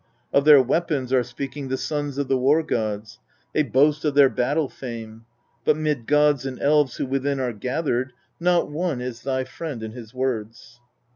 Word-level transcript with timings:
2. 0.31 0.39
Of 0.39 0.45
their 0.45 0.59
weapons 0.63 1.13
are 1.13 1.21
speaking 1.21 1.67
the 1.67 1.77
sons 1.77 2.17
of 2.17 2.27
the 2.27 2.35
war 2.35 2.63
gods, 2.63 3.19
they 3.53 3.61
boast 3.61 4.03
of 4.03 4.15
their 4.15 4.29
battle 4.29 4.67
fame; 4.67 5.25
but 5.63 5.77
'mid 5.77 6.07
gods 6.07 6.43
and 6.43 6.59
elves 6.59 6.97
who 6.97 7.05
within 7.05 7.39
are 7.39 7.53
gathered, 7.53 8.11
not 8.39 8.67
one 8.67 8.99
is 8.99 9.21
thy 9.21 9.43
friend 9.43 9.83
in 9.83 9.91
his 9.91 10.11
words. 10.11 10.79